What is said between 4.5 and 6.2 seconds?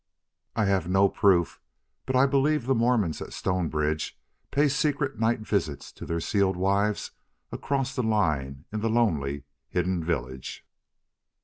secret night visits to their